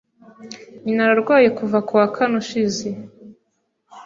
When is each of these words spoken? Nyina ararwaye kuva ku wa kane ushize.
Nyina 0.83 1.01
ararwaye 1.05 1.49
kuva 1.57 1.77
ku 1.87 1.93
wa 1.99 2.07
kane 2.15 2.35
ushize. 2.41 2.87